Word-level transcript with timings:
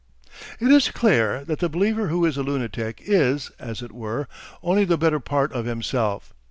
It 0.59 0.71
is 0.71 0.89
clear 0.89 1.45
that 1.45 1.59
the 1.59 1.69
believer 1.69 2.07
who 2.07 2.25
is 2.25 2.35
a 2.35 2.41
lunatic 2.41 3.03
is, 3.05 3.51
as 3.59 3.83
it 3.83 3.91
were, 3.91 4.27
only 4.63 4.83
the 4.83 4.97
better 4.97 5.19
part 5.19 5.51
of 5.51 5.65
himself. 5.65 6.33